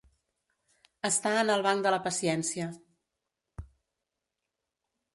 Estar 1.09 1.33
en 1.43 1.53
el 1.57 1.63
banc 1.69 1.85
de 1.87 1.93
la 1.97 2.01
paciència. 2.09 2.73